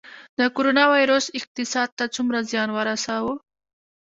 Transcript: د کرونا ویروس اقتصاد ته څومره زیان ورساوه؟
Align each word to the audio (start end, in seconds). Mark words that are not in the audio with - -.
د 0.39 0.41
کرونا 0.55 0.83
ویروس 0.93 1.25
اقتصاد 1.39 1.89
ته 1.97 2.05
څومره 2.15 2.39
زیان 2.49 2.69
ورساوه؟ 2.73 3.33